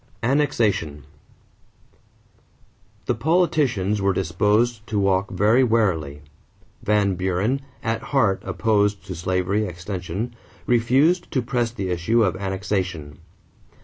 [0.23, 1.03] =Annexation.=
[3.05, 6.23] The politicians were disposed to walk very warily.
[6.81, 10.33] Van Buren, at heart opposed to slavery extension,
[10.65, 13.19] refused to press the issue of annexation.